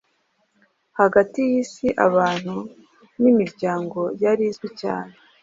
[0.99, 2.55] Hagati yisi-abantu
[3.21, 5.13] nimiryango yari izwi cyane